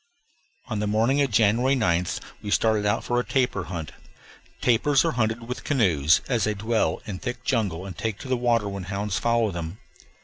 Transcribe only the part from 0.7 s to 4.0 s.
the morning of January 9th we started out for a tapir hunt.